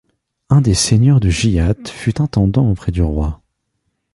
Un 0.49 0.61
des 0.61 0.73
seigneurs 0.73 1.19
de 1.19 1.29
Giat 1.29 1.75
fut 1.87 2.21
intendant 2.21 2.67
auprès 2.71 2.91
du 2.91 3.03
roi. 3.03 3.39